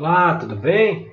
[0.00, 1.10] Olá, tudo bem?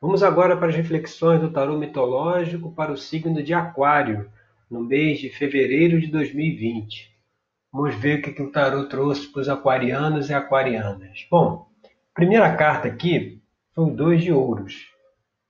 [0.00, 4.30] Vamos agora para as reflexões do tarô mitológico para o signo de Aquário,
[4.70, 7.10] no mês de fevereiro de 2020.
[7.72, 11.26] Vamos ver o que, o tarô trouxe para os aquarianos e aquarianas.
[11.28, 13.42] Bom, a primeira carta aqui
[13.74, 14.76] foi o Dois de Ouros.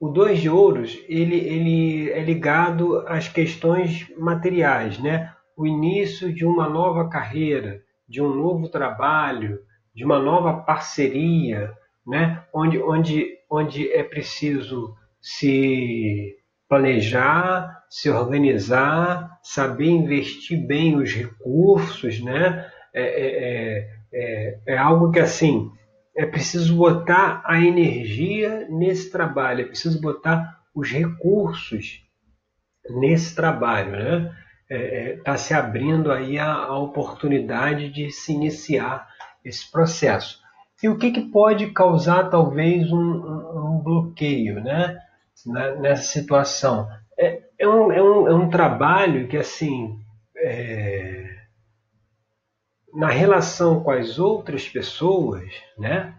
[0.00, 5.30] O Dois de Ouros ele, ele é ligado às questões materiais, né?
[5.54, 9.60] O início de uma nova carreira, de um novo trabalho,
[9.94, 12.42] de uma nova parceria, né?
[12.52, 16.36] onde, onde, onde é preciso se
[16.68, 22.70] planejar, se organizar, saber investir bem os recursos, né?
[22.94, 25.70] É, é, é, é, algo que assim
[26.16, 32.04] é preciso botar a energia nesse trabalho, é preciso botar os recursos
[32.88, 34.36] nesse trabalho, né?
[35.16, 39.08] Está se abrindo aí a, a oportunidade de se iniciar
[39.44, 40.38] esse processo.
[40.82, 44.98] E o que, que pode causar talvez um, um, bloqueio né?
[45.46, 46.88] nessa situação?
[47.18, 49.98] É, é, um, é, um, é um trabalho que, assim,
[50.36, 51.36] é,
[52.94, 56.14] na relação com as outras pessoas, né,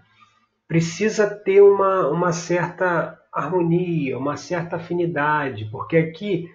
[0.68, 6.50] precisa ter uma, uma certa harmonia, uma certa afinidade, porque aqui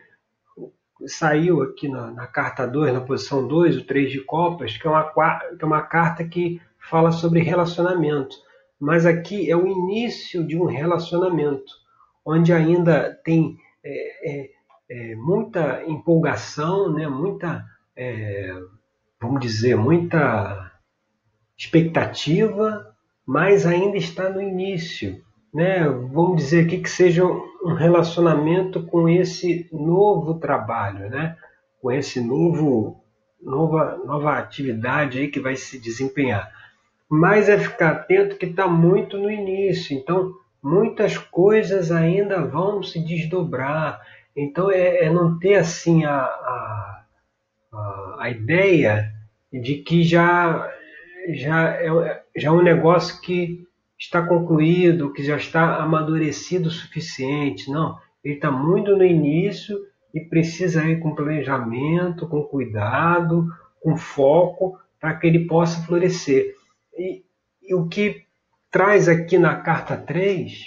[1.06, 4.90] saiu aqui na, na carta 2, na posição 2, o 3 de copas, que é,
[4.90, 8.36] uma, que é uma carta que fala sobre relacionamento,
[8.78, 11.72] mas aqui é o início de um relacionamento,
[12.24, 14.50] onde ainda tem é, é,
[14.88, 17.64] é, muita empolgação, né, muita,
[17.96, 18.54] é,
[19.20, 20.72] vamos dizer, muita
[21.56, 22.94] expectativa,
[23.26, 25.24] mas ainda está no início.
[25.52, 25.88] Né?
[25.88, 31.36] Vamos dizer aqui que seja um relacionamento com esse novo trabalho, né?
[31.80, 33.02] com esse novo
[33.42, 36.55] nova, nova atividade aí que vai se desempenhar
[37.08, 39.96] mas é ficar atento que está muito no início.
[39.96, 44.00] Então, muitas coisas ainda vão se desdobrar.
[44.34, 47.04] Então, é, é não ter assim a, a,
[48.18, 49.12] a, ideia
[49.52, 50.70] de que já,
[51.32, 53.64] já, é, já é um negócio que
[53.98, 57.70] está concluído, que já está amadurecido o suficiente.
[57.70, 59.78] Não, ele está muito no início
[60.12, 63.46] e precisa ir com planejamento, com cuidado,
[63.80, 66.54] com foco, para que ele possa florescer.
[66.98, 67.24] E,
[67.62, 68.24] e o que
[68.70, 70.66] traz aqui na carta 3,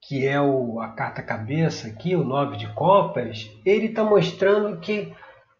[0.00, 5.12] que é o, a carta cabeça aqui, o 9 de copas, ele está mostrando que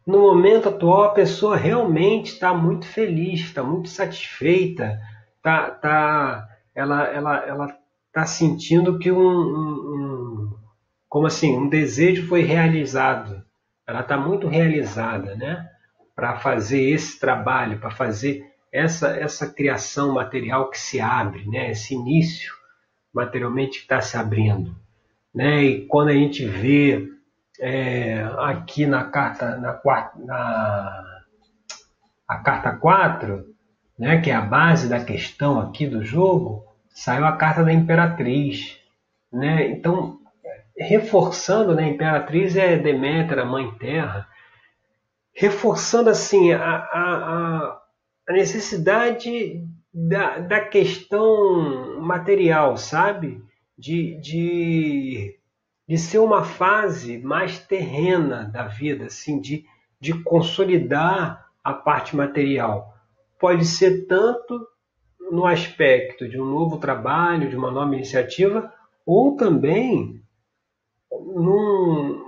[0.06, 5.00] no momento atual a pessoa realmente está muito feliz, está muito satisfeita,
[5.42, 10.58] tá, tá, ela ela ela está sentindo que um, um, um,
[11.08, 13.44] como assim um desejo foi realizado,
[13.86, 15.68] ela está muito realizada, né?
[16.16, 21.70] Para fazer esse trabalho, para fazer essa, essa criação material que se abre, né?
[21.70, 22.54] esse início
[23.14, 24.74] materialmente que está se abrindo.
[25.34, 25.62] Né?
[25.62, 27.06] E quando a gente vê
[27.60, 29.78] é, aqui na carta, na,
[30.24, 31.04] na
[32.26, 33.44] a carta 4,
[33.98, 38.78] né, que é a base da questão aqui do jogo, saiu a carta da Imperatriz.
[39.32, 39.68] Né?
[39.68, 40.18] Então,
[40.76, 44.26] reforçando, né, Imperatriz é Deméter, a Mãe Terra,
[45.36, 47.82] reforçando assim a, a,
[48.26, 53.44] a necessidade da, da questão material, sabe?
[53.78, 55.38] De, de,
[55.86, 59.66] de ser uma fase mais terrena da vida, assim, de,
[60.00, 62.94] de consolidar a parte material.
[63.38, 64.66] Pode ser tanto
[65.30, 68.72] no aspecto de um novo trabalho, de uma nova iniciativa,
[69.04, 70.22] ou também
[71.10, 72.24] num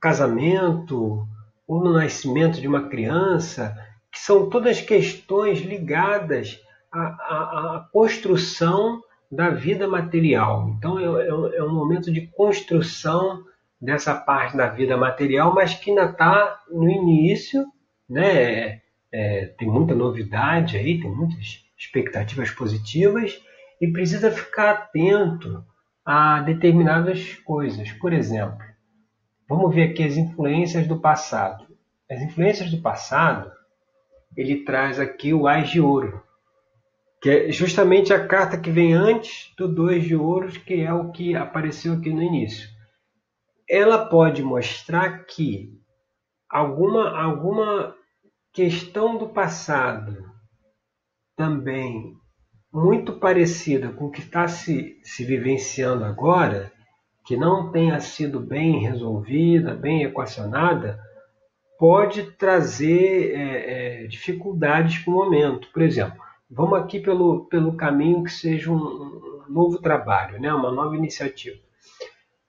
[0.00, 1.26] casamento,
[1.66, 3.76] ou no nascimento de uma criança,
[4.10, 6.60] que são todas questões ligadas
[6.92, 10.74] à, à, à construção da vida material.
[10.76, 13.42] Então é, é, é, um momento de construção
[13.80, 17.64] dessa parte da vida material, mas que ainda está no início,
[18.08, 18.82] né?
[19.14, 23.42] É, tem muita novidade aí, tem muitas expectativas positivas
[23.80, 25.62] e precisa ficar atento
[26.04, 27.90] a determinadas coisas.
[27.92, 28.58] Por exemplo,
[29.48, 31.66] Vamos ver aqui as influências do passado.
[32.10, 33.50] As influências do passado,
[34.36, 36.22] ele traz aqui o Ás de Ouro,
[37.20, 41.10] que é justamente a carta que vem antes do Dois de Ouros, que é o
[41.10, 42.68] que apareceu aqui no início.
[43.68, 45.72] Ela pode mostrar que
[46.48, 47.94] alguma, alguma
[48.52, 50.30] questão do passado
[51.36, 52.14] também
[52.72, 56.72] muito parecida com o que está se, se vivenciando agora,
[57.24, 61.00] que não tenha sido bem resolvida, bem equacionada,
[61.78, 65.68] pode trazer é, é, dificuldades para o momento.
[65.72, 66.20] Por exemplo,
[66.50, 70.52] vamos aqui pelo, pelo caminho que seja um, um novo trabalho, né?
[70.52, 71.58] uma nova iniciativa.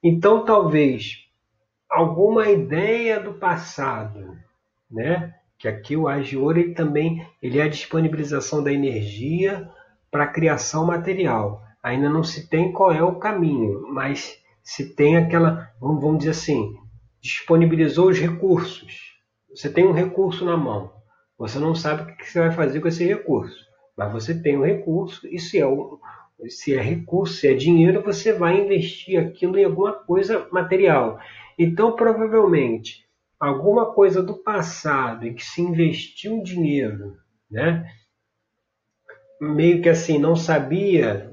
[0.03, 1.27] Então, talvez
[1.89, 4.37] alguma ideia do passado,
[4.89, 5.33] né?
[5.57, 9.69] que aqui o Agior ele também ele é a disponibilização da energia
[10.11, 11.63] para a criação material.
[11.81, 16.75] Ainda não se tem qual é o caminho, mas se tem aquela, vamos dizer assim,
[17.21, 19.13] disponibilizou os recursos.
[19.53, 20.91] Você tem um recurso na mão,
[21.37, 23.65] você não sabe o que você vai fazer com esse recurso,
[23.95, 25.97] mas você tem um recurso e se é, um,
[26.47, 31.19] se é recurso, se é dinheiro, você vai investir aquilo em alguma coisa material.
[31.59, 33.05] Então, provavelmente,
[33.39, 37.17] alguma coisa do passado em que se investiu dinheiro,
[37.51, 37.85] né?
[39.39, 41.32] meio que assim, não sabia,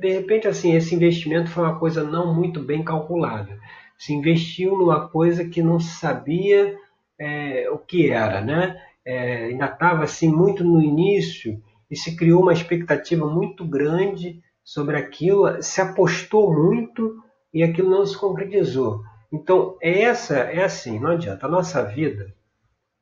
[0.00, 3.58] de repente assim, esse investimento foi uma coisa não muito bem calculada
[4.00, 6.74] se investiu numa coisa que não sabia
[7.18, 8.82] é, o que era, né?
[9.04, 14.96] É, ainda estava assim muito no início e se criou uma expectativa muito grande sobre
[14.96, 19.02] aquilo, se apostou muito e aquilo não se concretizou.
[19.30, 21.44] Então essa é assim, não adianta.
[21.44, 22.34] A nossa vida,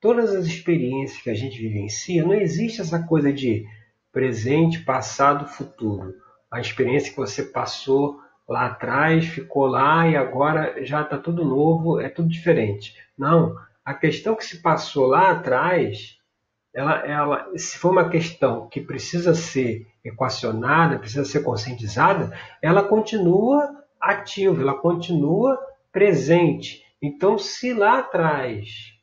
[0.01, 3.65] todas as experiências que a gente vivencia, não existe essa coisa de
[4.11, 6.13] presente, passado, futuro.
[6.51, 12.01] A experiência que você passou lá atrás, ficou lá e agora já está tudo novo,
[12.01, 12.95] é tudo diferente.
[13.17, 13.55] Não,
[13.85, 16.17] a questão que se passou lá atrás,
[16.75, 23.85] ela, ela, se for uma questão que precisa ser equacionada, precisa ser conscientizada, ela continua
[24.01, 25.59] ativa, ela continua
[25.93, 26.83] presente.
[27.03, 28.95] Então, se lá atrás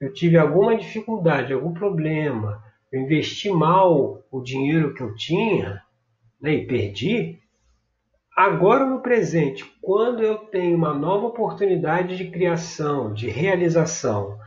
[0.00, 2.62] eu tive alguma dificuldade, algum problema,
[2.92, 5.82] eu investi mal o dinheiro que eu tinha
[6.40, 7.38] né, e perdi,
[8.36, 14.38] Agora no presente, quando eu tenho uma nova oportunidade de criação, de realização,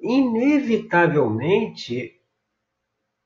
[0.00, 2.20] inevitavelmente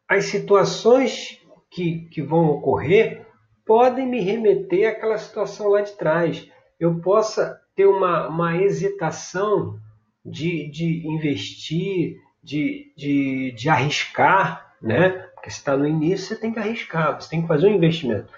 [0.07, 1.41] as situações
[1.71, 3.27] que, que vão ocorrer
[3.65, 6.47] podem me remeter àquela situação lá de trás.
[6.79, 9.81] Eu possa ter uma, uma hesitação
[10.23, 15.30] de, de investir, de, de, de arriscar, né?
[15.41, 18.31] Porque se está no início, você tem que arriscar, você tem que fazer um investimento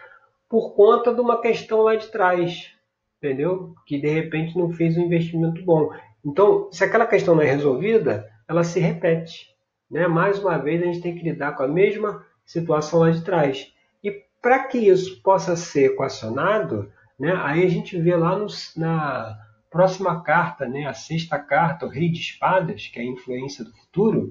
[0.49, 2.71] por conta de uma questão lá de trás,
[3.17, 3.75] entendeu?
[3.87, 5.91] Que de repente não fez um investimento bom.
[6.25, 9.49] Então, se aquela questão não é resolvida, ela se repete.
[9.91, 10.07] Né?
[10.07, 13.73] Mais uma vez, a gente tem que lidar com a mesma situação lá de trás.
[14.05, 14.13] E
[14.43, 17.33] para que isso possa ser equacionado, né?
[17.43, 18.47] aí a gente vê lá no,
[18.77, 19.37] na
[19.71, 20.87] próxima carta, né?
[20.87, 24.29] a sexta carta, o Rei de Espadas, que é a influência do futuro,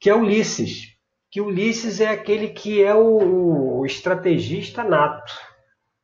[0.00, 0.91] que é Ulisses
[1.32, 5.32] que Ulisses é aquele que é o, o estrategista nato.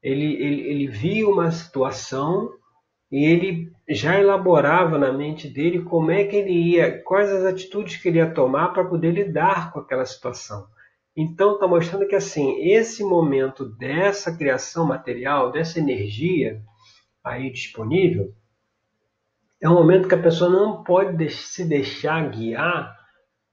[0.03, 2.51] Ele, ele, ele via uma situação
[3.13, 7.99] e ele já elaborava na mente dele como é que ele ia, quais as atitudes
[7.99, 10.67] que ele ia tomar para poder lidar com aquela situação.
[11.15, 16.63] Então está mostrando que assim esse momento dessa criação material, dessa energia
[17.23, 18.33] aí disponível,
[19.61, 22.98] é um momento que a pessoa não pode se deixar guiar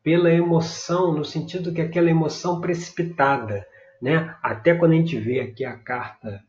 [0.05, 3.65] pela emoção, no sentido que aquela emoção precipitada,
[3.99, 4.35] né?
[4.43, 6.43] Até quando a gente vê aqui a carta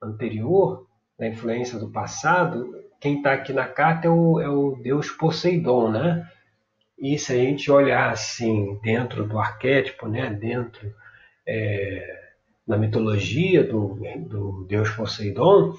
[0.00, 0.86] anterior,
[1.18, 5.90] da influência do passado, quem está aqui na carta é o, é o deus Poseidon,
[5.90, 6.30] né?
[6.96, 10.30] E se a gente olhar assim dentro do arquétipo, né?
[10.32, 10.94] Dentro
[11.44, 12.28] é,
[12.64, 15.74] da mitologia do, do deus Poseidon,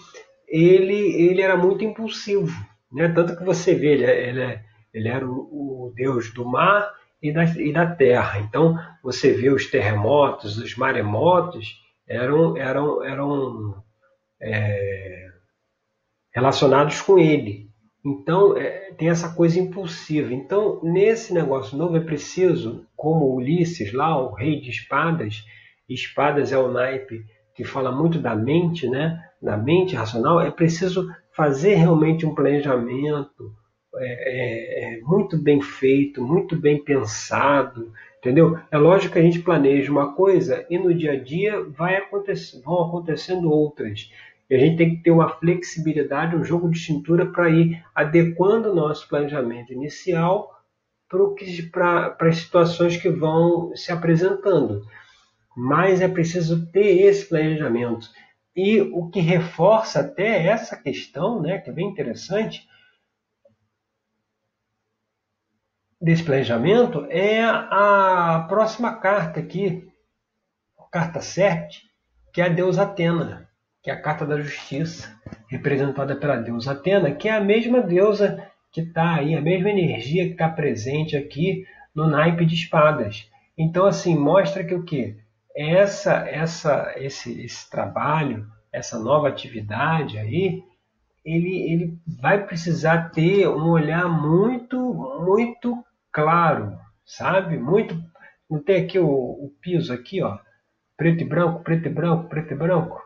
[0.50, 2.54] ele, ele era muito impulsivo,
[2.92, 3.08] né?
[3.08, 7.00] Tanto que você vê, ele, é, ele, é, ele era o, o deus do mar
[7.22, 8.40] e da, e da terra.
[8.40, 13.84] Então, você vê os terremotos, os maremotos, eram, eram, eram
[14.42, 15.30] é,
[16.34, 17.70] relacionados com ele.
[18.04, 20.34] Então, é, tem essa coisa impulsiva.
[20.34, 25.44] Então, nesse negócio novo, é preciso, como Ulisses, lá, o rei de espadas,
[25.88, 27.24] espadas é o naipe
[27.56, 29.22] que fala muito da mente, né?
[29.42, 33.54] da mente racional, é preciso fazer realmente um planejamento,
[33.96, 38.58] é, é, é, muito bem feito, muito bem pensado, entendeu?
[38.72, 42.62] É lógico que a gente planeja uma coisa e no dia a dia vai acontecer,
[42.62, 44.10] vão acontecendo outras.
[44.50, 48.72] E a gente tem que ter uma flexibilidade, um jogo de cintura para ir adequando
[48.72, 50.62] o nosso planejamento inicial
[51.72, 54.86] para as situações que vão se apresentando.
[55.56, 58.08] Mas é preciso ter esse planejamento.
[58.56, 62.68] E o que reforça até essa questão, né, que é bem interessante,
[66.02, 69.88] desse planejamento é a próxima carta aqui,
[70.92, 71.84] carta 7,
[72.34, 73.48] que é a deusa Atena,
[73.82, 75.16] que é a carta da justiça,
[75.48, 80.26] representada pela deusa Atena, que é a mesma deusa que está aí, a mesma energia
[80.26, 83.30] que está presente aqui no naipe de espadas.
[83.58, 85.18] Então, assim, mostra que o quê?
[85.56, 90.64] Essa, essa, esse, esse trabalho, essa nova atividade aí,
[91.24, 94.94] ele, ele vai precisar ter um olhar muito,
[95.24, 97.58] muito claro, sabe?
[97.58, 97.96] Muito.
[98.50, 100.38] Não tem aqui o, o piso aqui, ó,
[100.98, 103.02] preto e branco, preto e branco, preto e branco.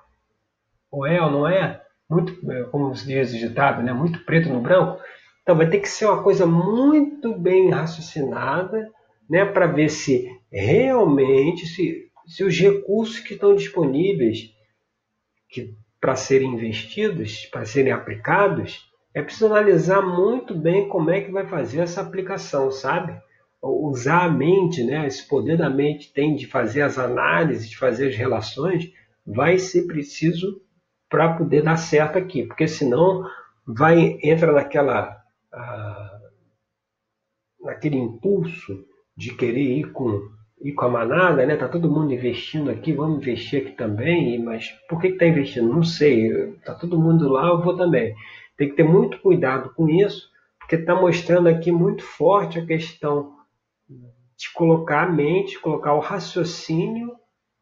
[0.92, 1.82] Ou é ou não é?
[2.10, 3.94] Muito, é, como se diz digitado, né?
[3.94, 5.02] Muito preto no branco.
[5.42, 8.92] Então vai ter que ser uma coisa muito bem raciocinada,
[9.30, 9.46] né?
[9.46, 14.54] Para ver se realmente se, se os recursos que estão disponíveis
[15.50, 21.32] que para serem investidos, para serem aplicados, é preciso analisar muito bem como é que
[21.32, 23.18] vai fazer essa aplicação, sabe?
[23.62, 25.08] Usar a mente, né?
[25.08, 28.92] Esse poder da mente tem de fazer as análises, de fazer as relações,
[29.26, 30.62] vai ser preciso
[31.10, 33.24] para poder dar certo aqui, porque senão
[33.66, 35.18] vai entra naquela
[35.54, 36.20] ah,
[37.62, 40.22] naquele impulso de querer ir com
[40.62, 41.56] e com a manada, né?
[41.56, 45.70] Tá todo mundo investindo aqui, vamos investir aqui também, mas por que está investindo?
[45.70, 46.54] Não sei.
[46.66, 48.14] Tá todo mundo lá, eu vou também.
[48.58, 53.36] Tem que ter muito cuidado com isso, porque está mostrando aqui muito forte a questão
[54.38, 57.16] de colocar a mente, colocar o raciocínio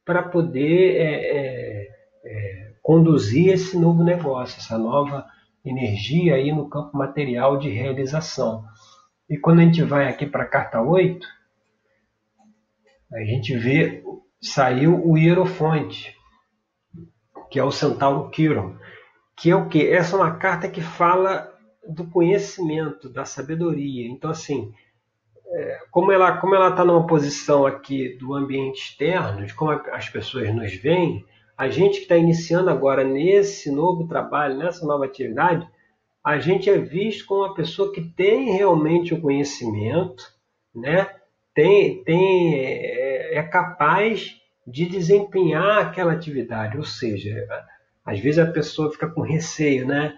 [0.05, 1.87] para poder é, é,
[2.25, 5.25] é, conduzir esse novo negócio, essa nova
[5.63, 8.65] energia aí no campo material de realização.
[9.29, 11.25] E quando a gente vai aqui para a carta 8,
[13.13, 14.03] a gente vê,
[14.41, 16.15] saiu o Hierofonte,
[17.49, 18.75] que é o Centauro Quiron,
[19.35, 19.87] que é o que?
[19.87, 21.51] Essa é uma carta que fala
[21.87, 24.07] do conhecimento, da sabedoria.
[24.07, 24.73] Então, assim,
[25.47, 30.09] é, como ela como ela está numa posição aqui do ambiente externo, de como as
[30.09, 31.25] pessoas nos veem,
[31.57, 35.67] a gente que está iniciando agora nesse novo trabalho, nessa nova atividade,
[36.23, 40.23] a gente é visto como uma pessoa que tem realmente o conhecimento,
[40.73, 41.07] né?
[41.53, 44.35] tem, tem, é, é capaz
[44.65, 46.77] de desempenhar aquela atividade.
[46.77, 47.47] Ou seja,
[48.05, 50.13] às vezes a pessoa fica com receio, né?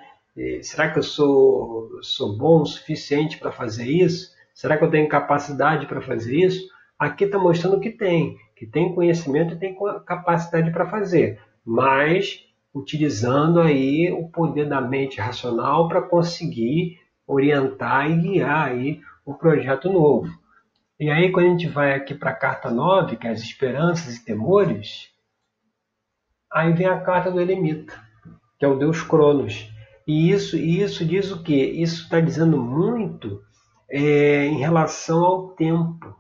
[0.62, 4.34] Será que eu sou, sou bom o suficiente para fazer isso?
[4.54, 6.68] Será que eu tenho capacidade para fazer isso?
[6.98, 9.76] Aqui está mostrando que tem, que tem conhecimento e tem
[10.06, 18.16] capacidade para fazer, mas utilizando aí o poder da mente racional para conseguir orientar e
[18.16, 20.30] guiar aí o projeto novo.
[21.00, 24.16] E aí, quando a gente vai aqui para a carta 9, que é as esperanças
[24.16, 25.10] e temores,
[26.56, 27.94] aí vem a carta do Elemita,
[28.58, 29.70] que é o deus Cronos.
[30.08, 31.66] E isso, isso diz o quê?
[31.76, 33.44] Isso está dizendo muito
[33.90, 36.16] é, em relação ao tempo.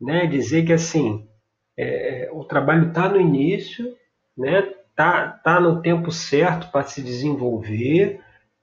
[0.00, 0.26] Né?
[0.26, 1.28] Dizer que assim,
[1.76, 3.86] é, o trabalho está no início,
[4.36, 4.62] né?
[4.96, 8.20] tá, tá no tempo certo para se desenvolver,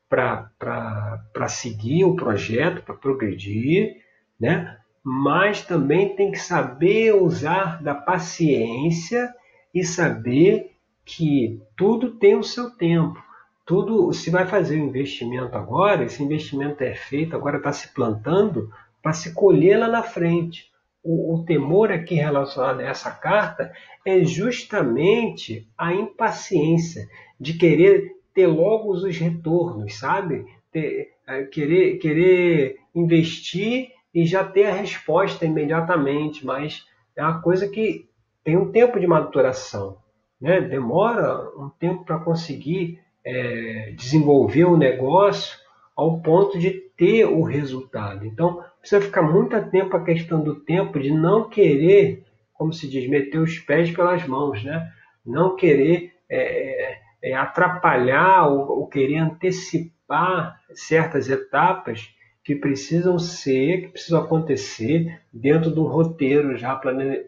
[0.09, 4.01] para seguir o projeto, para progredir,
[4.37, 4.77] né?
[5.01, 9.33] mas também tem que saber usar da paciência
[9.73, 10.75] e saber
[11.09, 13.19] que tudo tem o seu tempo.
[13.65, 18.71] Tudo, se vai fazer um investimento agora, esse investimento é feito, agora está se plantando
[19.01, 20.69] para se colher lá na frente.
[21.03, 23.71] O, o temor aqui relacionado a essa carta
[24.05, 27.07] é justamente a impaciência
[27.39, 30.45] de querer ter logo os retornos, sabe?
[30.71, 36.85] Ter, é, querer, querer investir e já ter a resposta imediatamente, mas
[37.15, 38.07] é uma coisa que
[38.43, 39.97] tem um tempo de maturação,
[40.39, 40.61] né?
[40.61, 45.57] demora um tempo para conseguir é, desenvolver o negócio
[45.95, 48.25] ao ponto de ter o resultado.
[48.25, 53.09] Então, precisa ficar muito atento à questão do tempo, de não querer, como se diz,
[53.09, 54.91] meter os pés pelas mãos, né?
[55.25, 63.87] não querer é, é, atrapalhar ou, ou querer antecipar certas etapas que precisam ser, que
[63.89, 66.75] precisam acontecer dentro de um roteiro já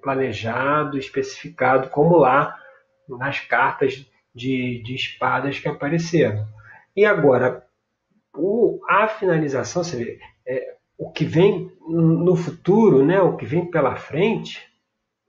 [0.02, 2.58] planejado, especificado, como lá
[3.08, 6.46] nas cartas de, de espadas que apareceram.
[6.96, 7.66] E agora,
[8.36, 13.70] o, a finalização, você vê, é, o que vem no futuro, né, o que vem
[13.70, 14.62] pela frente,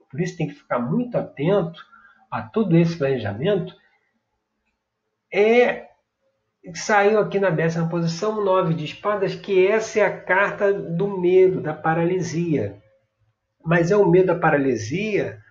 [0.09, 1.83] por isso tem que ficar muito atento
[2.29, 3.75] a todo esse planejamento,
[5.31, 5.87] é
[6.73, 11.59] saiu aqui na décima posição, nove de espadas, que essa é a carta do medo,
[11.59, 12.81] da paralisia.
[13.65, 15.42] Mas é o medo da paralisia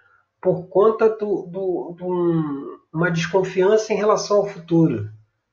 [0.43, 5.09] por conta de do, do, do um, uma desconfiança em relação ao futuro,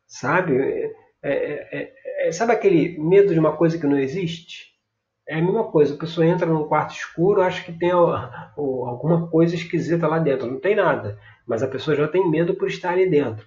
[0.07, 0.57] sabe?
[0.57, 0.91] É,
[1.23, 4.69] é, é, é, sabe aquele medo de uma coisa que não existe?
[5.27, 9.53] É a mesma coisa, a pessoa entra num quarto escuro, acha que tem alguma coisa
[9.53, 10.51] esquisita lá dentro.
[10.51, 13.45] Não tem nada, mas a pessoa já tem medo por estar ali dentro.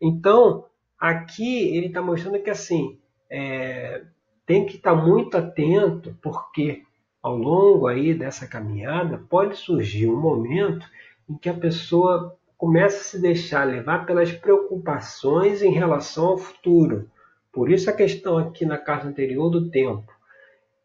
[0.00, 0.64] Então,
[1.04, 2.98] Aqui ele está mostrando que assim
[3.28, 4.04] é,
[4.46, 6.82] tem que estar tá muito atento, porque
[7.24, 10.86] ao longo aí dessa caminhada, pode surgir um momento
[11.26, 17.10] em que a pessoa começa a se deixar levar pelas preocupações em relação ao futuro.
[17.50, 20.12] Por isso a questão aqui na carta anterior do tempo,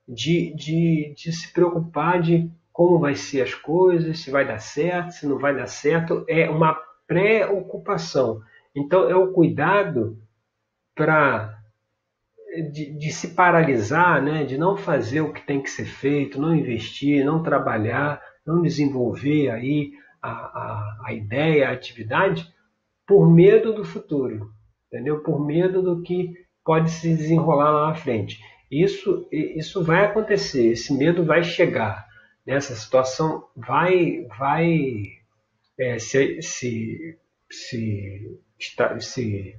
[0.07, 5.11] de, de, de se preocupar de como vai ser as coisas, se vai dar certo,
[5.11, 6.73] se não vai dar certo, é uma
[7.05, 8.41] preocupação.
[8.73, 10.17] Então é o cuidado
[10.95, 11.58] para
[12.71, 14.43] de, de, se paralisar, né?
[14.43, 19.49] de não fazer o que tem que ser feito, não investir, não trabalhar, não desenvolver
[19.49, 19.91] aí
[20.21, 22.51] a, a, a ideia, a atividade,
[23.07, 24.51] por medo do futuro,
[24.87, 25.21] entendeu?
[25.21, 28.39] Por medo do que pode se desenrolar lá na frente.
[28.69, 32.05] Isso, isso vai acontecer, esse medo vai chegar,
[32.45, 32.55] né?
[32.55, 35.03] essa situação vai, vai
[35.77, 37.17] é, se, se,
[37.49, 38.39] se,
[38.99, 39.55] se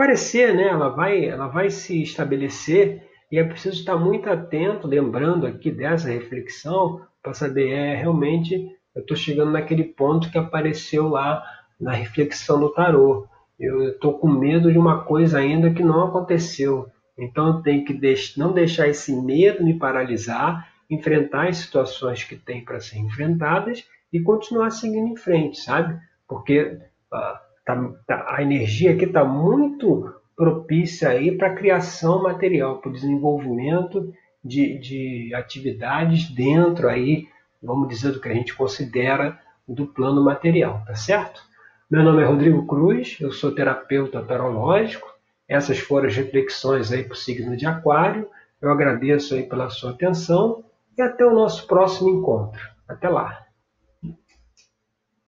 [0.00, 0.68] aparecer, né?
[0.68, 6.08] ela, vai, ela vai se estabelecer e é preciso estar muito atento, lembrando aqui dessa
[6.08, 8.54] reflexão, para saber, é realmente
[8.94, 11.44] eu estou chegando naquele ponto que apareceu lá
[11.78, 13.26] na reflexão do tarô.
[13.58, 16.88] Eu estou com medo de uma coisa ainda que não aconteceu.
[17.18, 22.36] Então eu tenho que deix não deixar esse medo me paralisar, enfrentar as situações que
[22.36, 26.00] tem para ser enfrentadas e continuar seguindo em frente, sabe?
[26.26, 26.78] Porque
[27.12, 27.40] ah,
[28.08, 34.12] a energia aqui está muito propícia aí para a criação material, para o desenvolvimento
[34.42, 37.28] de, de atividades dentro aí
[37.62, 41.42] vamos dizer, do que a gente considera do plano material, tá certo?
[41.90, 45.08] Meu nome é Rodrigo Cruz, eu sou terapeuta tarológico.
[45.48, 48.28] Essas foram as reflexões aí para o signo de Aquário.
[48.62, 50.64] Eu agradeço aí pela sua atenção
[50.96, 52.60] e até o nosso próximo encontro.
[52.88, 53.44] Até lá!